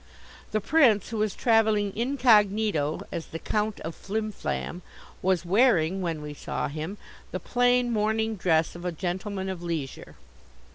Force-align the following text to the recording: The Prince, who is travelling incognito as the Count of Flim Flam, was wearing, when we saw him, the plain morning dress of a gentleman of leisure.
The 0.49 0.59
Prince, 0.59 1.09
who 1.09 1.21
is 1.21 1.35
travelling 1.35 1.95
incognito 1.95 3.01
as 3.11 3.27
the 3.27 3.37
Count 3.37 3.79
of 3.81 3.93
Flim 3.93 4.31
Flam, 4.31 4.81
was 5.21 5.45
wearing, 5.45 6.01
when 6.01 6.23
we 6.23 6.33
saw 6.33 6.69
him, 6.69 6.97
the 7.29 7.39
plain 7.39 7.91
morning 7.93 8.35
dress 8.35 8.73
of 8.75 8.83
a 8.83 8.91
gentleman 8.91 9.47
of 9.47 9.61
leisure. 9.61 10.15